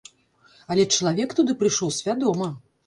Але 0.75 0.87
чалавек 0.95 1.37
туды 1.41 1.59
прыйшоў 1.61 1.97
свядома. 2.01 2.55